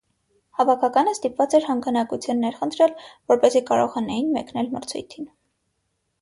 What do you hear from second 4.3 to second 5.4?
մեկնել մրցույթին։